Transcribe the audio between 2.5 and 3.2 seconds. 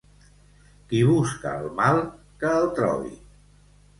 el trobi.